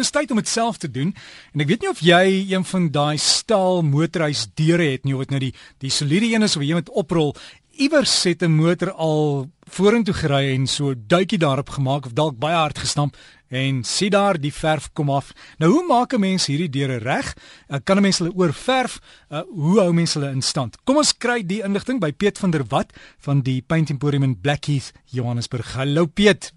Dis 0.00 0.14
tyd 0.14 0.30
om 0.32 0.38
dit 0.40 0.48
self 0.48 0.78
te 0.80 0.88
doen. 0.88 1.10
En 1.52 1.60
ek 1.60 1.68
weet 1.68 1.82
nie 1.84 1.90
of 1.90 1.98
jy 2.00 2.24
een 2.48 2.64
van 2.64 2.86
daai 2.88 3.18
staal 3.20 3.82
motorhuis 3.84 4.46
deure 4.56 4.86
het 4.94 5.04
nie 5.04 5.12
of 5.12 5.26
dit 5.26 5.34
nou 5.34 5.40
die 5.42 5.50
die 5.84 5.92
soliede 5.92 6.30
een 6.30 6.46
is 6.46 6.56
of 6.56 6.64
jy 6.64 6.78
met 6.78 6.88
oprol. 6.96 7.34
Iewers 7.76 8.14
het 8.24 8.42
'n 8.42 8.56
motor 8.56 8.92
al 8.92 9.50
vorentoe 9.68 10.14
gery 10.14 10.54
en 10.54 10.66
so 10.66 10.94
duikie 10.96 11.38
daarop 11.38 11.68
gemaak 11.76 12.06
of 12.06 12.12
dalk 12.12 12.38
baie 12.38 12.56
hard 12.56 12.78
gestamp 12.78 13.16
en 13.48 13.84
sien 13.84 14.10
daar 14.10 14.40
die 14.40 14.52
verf 14.52 14.88
kom 14.92 15.10
af. 15.10 15.32
Nou 15.58 15.70
hoe 15.72 15.84
maak 15.86 16.14
'n 16.14 16.20
mens 16.20 16.46
hierdie 16.46 16.70
deure 16.70 16.96
reg? 16.96 17.36
Uh, 17.68 17.76
kan 17.84 17.96
'n 17.96 18.02
mens 18.02 18.18
hulle 18.18 18.32
oorverf? 18.34 19.00
Uh, 19.28 19.42
hoe 19.48 19.80
hou 19.80 19.92
mense 19.92 20.18
hulle 20.18 20.32
in 20.32 20.42
stand? 20.42 20.76
Kom 20.84 20.96
ons 20.96 21.16
kry 21.16 21.46
die 21.46 21.62
inligting 21.62 22.00
by 22.00 22.12
Piet 22.12 22.38
van 22.38 22.50
der 22.50 22.64
Walt 22.68 22.92
van 23.18 23.40
die 23.40 23.62
Paint 23.62 23.90
Emporium 23.90 24.22
in 24.22 24.40
Blackheath, 24.40 24.92
Johannesburg. 25.04 25.74
Hallo 25.74 26.06
Piet. 26.06 26.52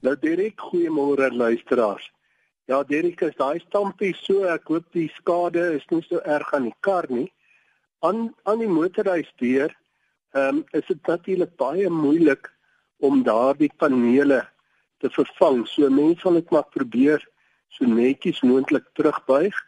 Nou 0.00 0.16
direk 0.20 0.60
goeiemôre 0.60 1.32
luisteraars. 1.32 2.13
Ja, 2.66 2.78
Derek, 2.82 3.20
as 3.20 3.34
daai 3.36 3.60
stampie 3.60 4.14
so, 4.16 4.46
ek 4.48 4.70
hoop 4.72 4.86
die 4.96 5.10
skade 5.18 5.62
is 5.76 5.82
nie 5.90 6.00
so 6.06 6.20
erg 6.34 6.48
aan 6.56 6.70
die 6.70 6.76
kar 6.86 7.04
nie. 7.12 7.26
Aan 8.00 8.30
aan 8.48 8.62
die 8.62 8.68
motorhuis 8.72 9.28
deur, 9.42 9.72
ehm 10.32 10.62
um, 10.62 10.62
is 10.72 10.86
dit 10.88 11.10
natuurlik 11.10 11.50
baie 11.60 11.90
moeilik 11.92 12.48
om 13.04 13.20
daardie 13.26 13.68
panele 13.82 14.38
te 15.04 15.10
vervang. 15.12 15.66
So 15.68 15.90
mense 15.92 16.24
sal 16.24 16.38
dit 16.40 16.54
maar 16.56 16.64
probeer 16.76 17.26
so 17.76 17.84
netjies 17.84 18.40
moontlik 18.48 18.86
terugbuig. 18.96 19.58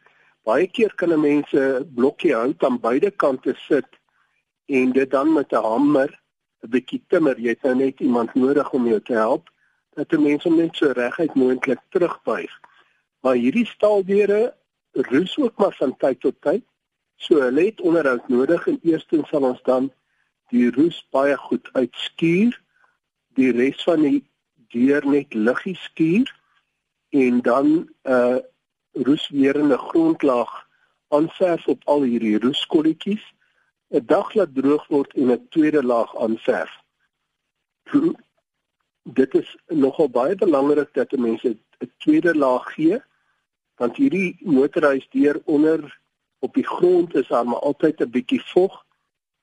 Baie 0.49 0.65
keer 0.79 0.95
kan 0.97 1.13
'n 1.13 1.21
mens 1.21 1.53
'n 1.53 1.85
blokkie 1.99 2.33
hout 2.35 2.65
aan 2.65 2.81
beide 2.81 3.11
kante 3.11 3.55
sit 3.69 3.91
en 4.69 4.93
dit 4.93 5.11
dan 5.11 5.33
met 5.33 5.53
'n 5.53 5.65
hamer 5.69 6.11
'n 6.65 6.71
bietjie 6.71 7.03
timmer. 7.09 7.37
Jy 7.37 7.49
het 7.49 7.63
nou 7.63 7.75
net 7.75 8.01
iemand 8.01 8.35
nodig 8.35 8.73
om 8.73 8.89
jou 8.89 9.01
te 9.01 9.13
help 9.13 9.53
dat 9.95 10.13
'n 10.13 10.23
mens 10.23 10.45
hom 10.45 10.57
net 10.57 10.77
so 10.77 10.93
reguit 10.93 11.35
moontlik 11.35 11.83
terugbuig. 11.91 12.57
Maar 13.27 13.35
hierdie 13.35 13.67
staaldeure 13.67 14.55
rus 14.93 15.33
ook 15.39 15.57
maar 15.59 15.75
van 15.75 15.97
tyd 15.97 16.21
tot 16.21 16.35
tyd. 16.41 16.63
So 17.17 17.41
hulle 17.43 17.65
het 17.65 17.81
onderhoud 17.81 18.29
nodig 18.29 18.67
en 18.71 18.77
eerstens 18.83 19.29
sal 19.29 19.43
ons 19.49 19.63
dan 19.67 19.89
die 20.55 20.69
roes 20.71 21.01
baie 21.11 21.35
goed 21.37 21.67
uitskuur, 21.73 22.55
die 23.35 23.49
res 23.57 23.83
van 23.83 24.05
die 24.07 24.21
deur 24.71 25.09
net 25.11 25.35
liggies 25.35 25.83
skuur 25.89 26.31
en 27.11 27.41
dan 27.49 27.67
'n 27.73 27.89
uh, 28.05 28.39
roeswerende 29.09 29.79
grondlaag 29.89 30.55
aanverf 31.09 31.67
op 31.67 31.83
al 31.85 32.07
hierdie 32.07 32.39
roeskolletjies. 32.39 33.27
'n 33.91 34.07
Dag 34.07 34.35
laat 34.35 34.55
droog 34.55 34.87
word 34.87 35.19
en 35.19 35.33
'n 35.33 35.49
tweede 35.51 35.83
laag 35.83 36.15
aanverf. 36.17 36.79
Dit 39.03 39.35
is 39.35 39.57
nogal 39.67 40.11
baie 40.11 40.35
belangrik 40.35 40.95
dat 40.95 41.11
mense 41.19 41.59
'n 41.83 41.93
tweede 41.99 42.35
laag 42.35 42.73
gee 42.75 43.03
want 43.77 43.97
hierdie 43.97 44.37
motorhuis 44.41 45.09
deur 45.11 45.41
onder 45.45 46.01
op 46.39 46.55
die 46.55 46.67
grond 46.67 47.15
is 47.15 47.29
daar 47.29 47.47
maar 47.47 47.61
altyd 47.61 48.01
'n 48.01 48.11
bietjie 48.11 48.43
vog 48.53 48.85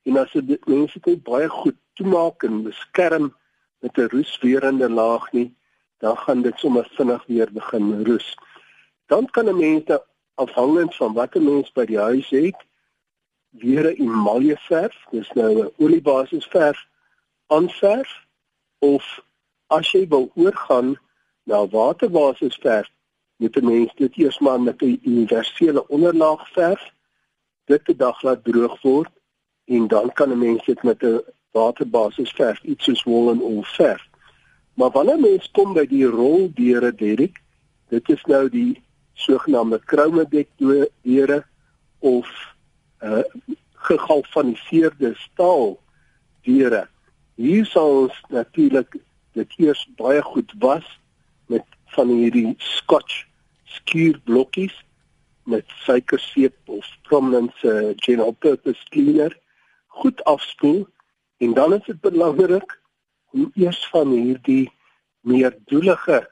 en 0.02 0.16
as 0.16 0.32
dit 0.32 0.66
mense 0.66 0.98
dit 1.00 1.22
baie 1.22 1.48
goed 1.48 1.76
toemaak 1.94 2.42
en 2.42 2.62
beskerm 2.62 3.34
met 3.78 3.98
'n 3.98 4.08
roeswerende 4.08 4.90
laag 4.90 5.32
nie 5.32 5.54
dan 5.98 6.16
gaan 6.16 6.42
dit 6.42 6.58
sommer 6.58 6.88
vinnig 6.90 7.26
weer 7.26 7.52
begin 7.52 8.04
roes. 8.04 8.36
Dan 9.06 9.26
kan 9.30 9.48
'n 9.48 9.56
mens 9.56 9.98
afhangend 10.34 10.96
van 10.96 11.12
wat 11.12 11.34
'n 11.34 11.44
mens 11.44 11.72
by 11.72 11.84
die 11.84 11.98
huis 11.98 12.28
het 12.30 12.56
weer 13.50 13.84
'n 13.90 14.00
emalje 14.02 14.56
verf, 14.56 14.96
dis 15.10 15.30
nou 15.32 15.50
'n 15.62 15.72
oliebasis 15.76 16.46
verf 16.46 16.86
aanverf 17.46 18.10
of 18.78 19.04
as 19.66 19.92
jy 19.92 20.08
wil 20.08 20.30
oorgaan 20.34 20.98
na 21.42 21.66
waterbasis 21.66 22.56
verf 22.56 22.90
moet 23.36 23.56
'n 23.56 23.64
mens 23.66 23.94
dit 23.94 24.16
eers 24.16 24.38
maar 24.38 24.60
met 24.60 24.82
'n 24.82 25.00
universele 25.02 25.88
onderlaag 25.88 26.48
verf 26.52 26.92
dit 27.64 27.88
'n 27.88 27.96
dag 27.96 28.22
laat 28.22 28.44
droog 28.44 28.82
word 28.82 29.10
en 29.64 29.86
dan 29.88 30.12
kan 30.12 30.30
'n 30.30 30.38
mens 30.38 30.64
dit 30.64 30.82
met 30.82 31.02
'n 31.02 31.20
waterbasis 31.50 32.30
verf 32.30 32.62
iets 32.62 32.84
soos 32.84 33.02
wol 33.02 33.30
en 33.30 33.40
ol 33.40 33.62
verf. 33.62 34.02
Maar 34.74 34.90
wanneer 34.90 35.20
mens 35.20 35.50
kom 35.50 35.72
by 35.72 35.86
die 35.86 36.06
roldeure 36.06 36.94
Derek 36.94 37.42
dit 37.88 38.08
is 38.08 38.24
nou 38.24 38.48
die 38.48 38.82
sogenaamde 39.12 39.80
chromedek 39.84 40.48
deure 40.58 41.44
of 41.98 42.54
uh 43.00 43.22
gegalvaniseerde 43.84 45.12
staal 45.14 45.80
deure 46.42 46.88
hier 47.34 47.66
sal 47.66 47.90
ons 48.04 48.20
natuurlik 48.28 48.96
dit 49.36 49.58
eers 49.58 49.82
baie 49.98 50.22
goed 50.22 50.52
was 50.58 50.86
van 51.94 52.08
hierdie 52.08 52.54
scotch 52.58 53.24
skuurblokkies 53.76 54.74
met 55.44 55.64
suikerseep 55.84 56.56
of 56.64 56.86
prominence 57.08 57.68
uh, 57.68 57.92
general 57.96 58.32
purpose 58.32 58.80
cleaner 58.88 59.32
goed 59.86 60.24
afspoel 60.24 60.86
en 61.36 61.54
dan 61.54 61.74
is 61.74 61.84
dit 61.86 62.00
belangrik 62.00 62.80
om 63.32 63.50
eers 63.54 63.82
van 63.92 64.10
hierdie 64.10 64.72
meer 65.20 65.56
doelige 65.70 66.22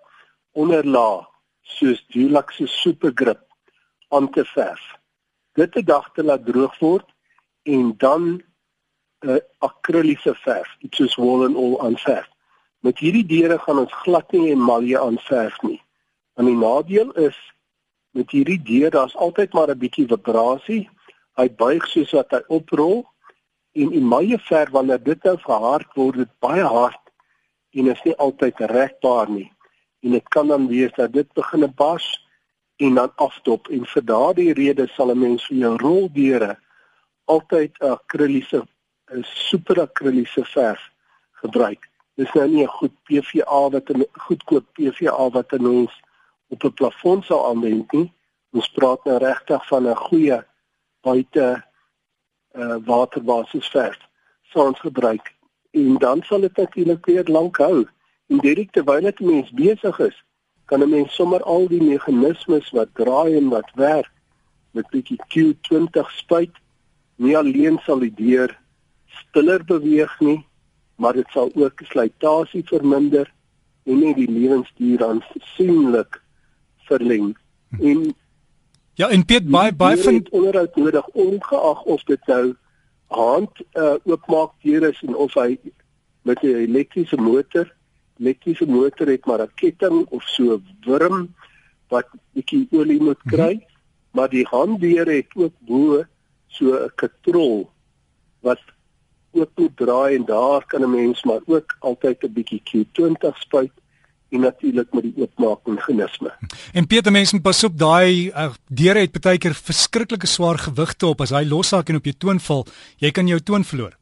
onderlaag 0.53 1.28
soos 1.62 2.03
Dulux 2.12 2.56
se 2.56 2.67
supergrip 2.67 3.43
aan 4.09 4.31
te 4.31 4.45
verf. 4.45 4.83
Dit 5.53 5.77
'n 5.77 5.84
dag 5.84 6.11
te 6.12 6.22
laat 6.25 6.45
droog 6.47 6.78
word 6.78 7.09
en 7.62 7.95
dan 7.97 8.22
'n 8.33 8.43
uh, 9.31 9.37
akriliese 9.59 10.34
verf, 10.34 10.77
iets 10.78 10.97
soos 10.97 11.15
wool 11.15 11.45
en 11.45 11.56
al 11.56 11.81
aanverf. 11.81 12.31
Met 12.82 12.98
hierdie 12.98 13.26
deure 13.26 13.60
gaan 13.62 13.78
ons 13.78 13.93
glad 14.03 14.32
nie 14.34 14.48
emalje 14.50 14.98
aanverf 14.98 15.60
nie. 15.62 15.78
En 16.34 16.48
die 16.50 16.56
nadeel 16.59 17.12
is 17.22 17.37
met 18.10 18.32
hierdie 18.34 18.59
deur 18.59 18.91
daar's 18.91 19.15
altyd 19.26 19.53
maar 19.54 19.70
'n 19.70 19.78
bietjie 19.78 20.06
vibrasie. 20.10 20.88
Hy 21.38 21.47
buig 21.62 21.87
soos 21.87 22.10
wat 22.10 22.34
hy 22.34 22.41
oprol 22.48 23.06
en 23.72 23.92
emalje 23.92 24.38
verf 24.38 24.71
wanneer 24.75 25.03
dit 25.03 25.22
nou 25.25 25.37
verhard 25.38 25.94
word, 25.94 26.16
dit 26.16 26.32
baie 26.41 26.65
hard 26.65 27.04
en 27.71 27.87
is 27.87 28.03
nie 28.04 28.16
altyd 28.16 28.59
regbaar 28.59 29.31
nie. 29.31 29.53
En 30.03 30.10
dit 30.10 30.28
kan 30.28 30.48
dan 30.48 30.66
wees 30.66 30.92
dat 30.97 31.12
dit 31.12 31.32
begin 31.32 31.72
bars 31.76 32.26
en 32.76 32.94
dan 32.94 33.12
afdop 33.16 33.69
en 33.69 33.87
vir 33.87 34.04
daardie 34.04 34.53
rede 34.53 34.88
sal 34.88 35.15
'n 35.15 35.19
mens 35.19 35.47
vir 35.47 35.56
jou 35.56 35.76
roldeure 35.76 36.59
altyd 37.25 37.78
'n 37.81 37.94
akriliese 37.94 38.66
'n 39.15 39.22
super 39.22 39.81
akriliese 39.81 40.44
verf 40.44 40.91
gebruik 41.31 41.91
dis 42.15 42.33
nou 42.33 42.49
nie 42.49 42.65
'n 42.65 42.77
goed 42.78 42.95
PVA 43.05 43.69
wat 43.71 43.91
'n 43.91 44.06
goedkoop 44.12 44.65
PVA 44.73 45.31
wat 45.31 45.50
mens 45.61 45.93
op 46.49 46.65
'n 46.65 46.73
plafon 46.73 47.23
sou 47.23 47.41
aanwend 47.49 47.93
nie. 47.93 48.12
Ons 48.53 48.69
praat 48.69 49.05
nou 49.05 49.19
regtig 49.19 49.67
van 49.67 49.89
'n 49.89 49.97
goeie 49.97 50.45
buite 51.01 51.65
uh 52.55 52.77
waterbasis 52.84 53.69
verf 53.69 53.99
sou 54.53 54.67
ons 54.67 54.81
gebruik 54.81 55.33
en 55.72 55.97
dan 55.99 56.22
sal 56.22 56.41
dit 56.41 56.56
natuurlik 56.56 57.06
weer 57.06 57.25
lank 57.25 57.56
hou. 57.56 57.87
En 58.27 58.39
direk 58.39 58.72
terwyl 58.72 59.01
dit 59.01 59.21
mens 59.21 59.51
besig 59.51 59.99
is, 59.99 60.25
kan 60.65 60.83
'n 60.83 60.89
mens 60.89 61.15
sommer 61.15 61.43
al 61.43 61.69
die 61.69 61.83
meganismes 61.83 62.71
wat 62.71 62.95
draai 62.95 63.37
en 63.37 63.49
wat 63.49 63.71
werk 63.75 64.12
met 64.71 64.91
bietjie 64.91 65.21
Q20 65.28 66.11
spuit. 66.11 66.55
Nie 67.17 67.37
alleen 67.37 67.78
sal 67.84 67.99
die 67.99 68.15
deur 68.15 68.59
stiller 69.06 69.65
beweeg 69.65 70.21
nie, 70.21 70.47
maar 71.03 71.19
dit 71.19 71.31
sal 71.35 71.51
ook 71.59 71.83
slytasie 71.91 72.63
verminder 72.71 73.27
en 73.91 73.99
net 73.99 74.17
die 74.21 74.31
lewensduur 74.31 75.03
aansienlik 75.07 76.21
verleng. 76.87 77.33
Hm. 77.75 77.87
En 77.89 78.15
ja, 78.95 79.09
en 79.09 79.25
Piet 79.27 79.49
baie 79.51 79.73
baie 79.75 79.99
van 79.99 80.21
onderhoud 80.31 80.77
nodig 80.77 81.09
ongeag 81.09 81.83
of 81.95 82.05
dit 82.11 82.27
nou 82.31 82.45
hand 83.13 83.63
uh, 83.75 83.95
oopmaak 84.05 84.53
deur 84.63 84.87
is 84.91 85.01
en 85.07 85.17
of 85.17 85.35
hy 85.35 85.57
met 86.23 86.43
'n 86.43 86.55
elektriese 86.69 87.17
motor, 87.17 87.67
elektriese 88.21 88.67
motor 88.67 89.11
het 89.11 89.27
maar 89.27 89.43
'n 89.43 89.55
ketting 89.55 90.07
of 90.09 90.23
so 90.23 90.61
wurm 90.87 91.34
wat 91.89 92.07
bietjie 92.33 92.69
olie 92.71 93.01
moet 93.03 93.22
hm. 93.22 93.34
kry, 93.34 93.55
hm. 93.55 93.65
maar 94.10 94.28
die 94.28 94.47
handdeur 94.47 95.07
het 95.07 95.34
ook 95.34 95.57
bo 95.59 96.05
so 96.47 96.77
'n 96.84 96.95
katrol 96.95 97.71
wat 98.41 98.63
ook 99.33 99.51
moet 99.55 99.77
draai 99.77 100.17
en 100.17 100.25
daar 100.25 100.67
kan 100.67 100.83
'n 100.83 100.91
mens 100.91 101.23
maar 101.23 101.41
ook 101.47 101.77
altyd 101.79 102.23
'n 102.23 102.33
bietjie 102.33 102.63
Q20 102.69 103.39
spuit 103.39 103.73
en 104.29 104.41
natuurlik 104.41 104.93
met 104.93 105.03
die 105.03 105.15
oopmaak 105.17 105.67
meganisme. 105.67 106.33
En 106.73 106.87
Pieter 106.87 107.13
mense 107.13 107.41
pas 107.41 107.65
op 107.65 107.79
daai 107.79 108.29
uh, 108.29 108.51
deure 108.69 109.05
het 109.05 109.21
baie 109.21 109.39
keer 109.39 109.55
verskriklike 109.55 110.27
swaar 110.27 110.59
gewigte 110.59 111.07
op 111.07 111.21
as 111.21 111.31
hy 111.31 111.45
lossaak 111.45 111.89
en 111.89 112.01
op 112.01 112.05
jou 112.05 112.17
toon 112.19 112.41
val, 112.41 112.67
jy 112.97 113.11
kan 113.11 113.27
jou 113.27 113.41
toon 113.41 113.65
verloor. 113.65 113.93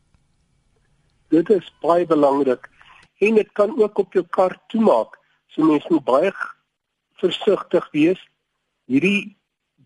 Dit 1.29 1.50
is 1.50 1.73
baie 1.82 2.06
belangrik 2.06 2.71
en 3.19 3.35
dit 3.35 3.50
kan 3.53 3.75
ook 3.82 3.99
op 3.99 4.12
jou 4.12 4.25
kar 4.31 4.56
toemaak. 4.69 5.19
So 5.49 5.67
mense 5.67 5.87
moet 5.91 6.05
baie 6.05 6.32
versigtig 7.21 7.88
wees. 7.93 8.21
Hierdie 8.87 9.37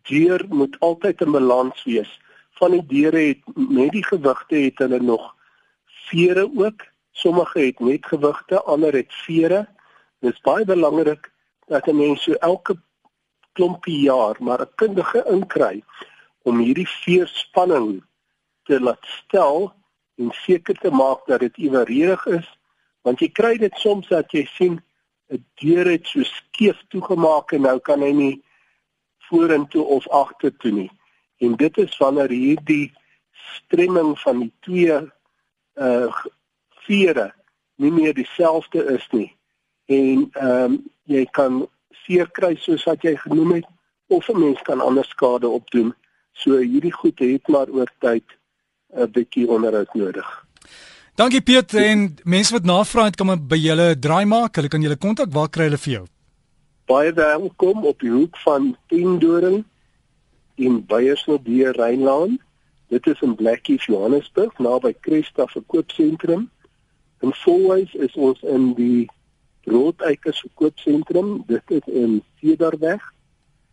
deur 0.08 0.44
moet 0.48 0.76
altyd 0.80 1.20
in 1.20 1.32
balans 1.32 1.84
wees 1.84 2.20
van 2.54 2.70
die 2.70 2.86
deure 2.86 3.18
het 3.18 3.42
met 3.54 3.92
die 3.92 4.04
gewigte 4.04 4.56
het 4.56 4.78
hulle 4.78 5.00
nog 5.00 5.34
vere 6.08 6.50
ook. 6.56 6.86
Sommige 7.12 7.60
het 7.60 7.80
net 7.80 8.06
gewigte, 8.06 8.62
ander 8.62 8.92
het 8.92 9.12
vere. 9.26 9.66
Dit 10.20 10.32
is 10.32 10.40
baie 10.40 10.64
belangrik 10.64 11.30
dat 11.66 11.86
'n 11.86 11.96
mens 11.96 12.22
so 12.22 12.32
elke 12.32 12.76
klompie 13.52 14.00
jaar, 14.00 14.36
maar 14.38 14.60
'n 14.60 14.74
kundige 14.74 15.24
inkry 15.30 15.84
om 16.42 16.58
hierdie 16.58 16.88
veerspanning 16.88 18.04
te 18.62 18.80
laat 18.80 19.04
stel 19.04 19.72
en 20.16 20.30
seker 20.30 20.74
te 20.74 20.90
maak 20.90 21.26
dat 21.26 21.40
dit 21.40 21.56
eweredig 21.56 22.26
is, 22.26 22.48
want 23.02 23.20
jy 23.20 23.28
kry 23.28 23.56
dit 23.58 23.76
soms 23.76 24.08
dat 24.08 24.30
jy 24.32 24.44
sien 24.44 24.82
'n 25.28 25.44
deur 25.54 25.86
het 25.86 26.06
so 26.06 26.22
skeef 26.22 26.82
toegemaak 26.88 27.52
en 27.52 27.60
nou 27.60 27.78
kan 27.78 28.00
hy 28.00 28.12
nie 28.12 28.44
vorentoe 29.28 29.84
of 29.84 30.08
agtertoe 30.08 30.72
nie. 30.72 30.90
En 31.44 31.56
dit 31.60 31.78
is 31.78 31.96
wanneer 31.98 32.30
hierdie 32.30 32.92
stremming 33.32 34.14
van 34.20 34.40
die 34.46 34.52
twee 34.60 35.00
uh 35.74 36.24
vere 36.84 37.32
nie 37.80 37.90
meer 37.90 38.14
dieselfde 38.14 38.84
is 38.94 39.06
nie. 39.10 39.30
En 39.86 40.28
ehm 40.32 40.72
um, 40.72 40.82
jy 41.04 41.24
kan 41.36 41.64
seer 42.04 42.30
kry 42.36 42.54
soos 42.60 42.84
wat 42.88 43.02
jy 43.04 43.16
genoem 43.16 43.52
het 43.58 43.66
of 44.08 44.28
'n 44.28 44.38
mens 44.38 44.62
kan 44.62 44.80
ander 44.80 45.04
skade 45.04 45.48
opdoen. 45.48 45.94
So 46.32 46.58
hierdie 46.58 46.92
goed 46.92 47.18
het 47.18 47.48
maar 47.48 47.68
oor 47.68 47.90
tyd 47.98 48.24
'n 48.96 49.10
bietjie 49.10 49.48
onderhoud 49.48 49.94
nodig. 49.94 50.46
Dankie 51.14 51.42
Piet 51.42 51.74
en 51.74 52.16
mense 52.24 52.52
wat 52.52 52.64
navraag 52.64 53.04
het 53.04 53.16
kan 53.16 53.26
maar 53.26 53.38
by 53.38 53.56
julle 53.56 53.98
draai 53.98 54.24
maak. 54.24 54.56
Hulle 54.56 54.68
kan 54.68 54.82
julle 54.82 54.96
kontak. 54.96 55.32
Waar 55.32 55.48
kry 55.48 55.64
hulle 55.64 55.78
vir 55.78 55.92
jou? 55.92 56.06
Baie 56.86 57.12
welkom 57.12 57.84
op 57.84 58.00
die 58.00 58.10
hoek 58.10 58.36
van 58.38 58.76
Tiendoring 60.56 60.58
in 60.78 60.86
Beyersnodie 60.86 61.70
Rynland. 61.70 62.40
Dit 62.88 63.06
is 63.06 63.20
in 63.20 63.34
Blackheath 63.34 63.82
Johannesburg 63.82 64.58
naby 64.58 64.94
Cresta 65.00 65.46
verkoopsentrum. 65.46 66.50
In 67.20 67.32
Volwys 67.32 67.94
is 67.94 68.14
ons 68.14 68.42
in 68.42 68.74
die 68.74 69.10
Roodeikers 69.64 70.40
verkoopsentrum. 70.40 71.44
Dit 71.46 71.62
is 71.66 71.86
in 71.86 72.22
Cedarweg. 72.40 73.12